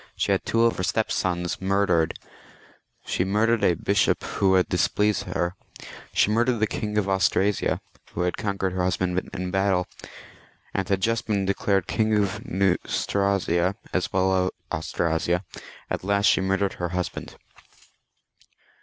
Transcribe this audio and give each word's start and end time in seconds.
She 0.15 0.31
had 0.31 0.43
two 0.47 0.63
of 0.63 0.77
her 0.77 0.83
stepsons 0.83 1.61
murdered; 1.61 2.17
she 3.05 3.23
murdered 3.23 3.63
a 3.63 3.75
bishop 3.75 4.23
who 4.23 4.55
had 4.55 4.67
displeased 4.67 5.25
her; 5.25 5.53
she 6.11 6.31
murdered 6.31 6.57
the 6.59 6.65
King 6.65 6.97
of 6.97 7.07
Austrasia, 7.07 7.81
who 8.15 8.21
had 8.21 8.35
conquered 8.35 8.73
her 8.73 8.83
husband 8.83 9.29
in 9.31 9.51
battle, 9.51 9.85
and 10.73 10.89
had 10.89 11.01
just 11.03 11.27
been 11.27 11.45
declared 11.45 11.85
King 11.85 12.17
of 12.17 12.43
Neustria, 12.47 13.75
as 13.93 14.11
well 14.11 14.33
as 14.33 14.47
of 14.47 14.51
Austrasia; 14.79 15.45
at 15.91 16.03
last 16.03 16.25
she 16.25 16.41
murdered 16.41 16.73
her 16.73 16.89
husband. 16.89 17.35